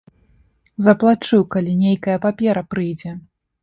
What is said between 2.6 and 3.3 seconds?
прыйдзе.